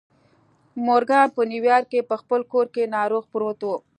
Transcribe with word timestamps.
مورګان 0.85 1.27
په 1.35 1.41
نیویارک 1.51 1.87
کې 1.91 2.01
په 2.09 2.15
خپل 2.21 2.41
کور 2.51 2.65
کې 2.75 2.91
ناروغ 2.95 3.23
پروت 3.31 3.59
و 3.65 3.69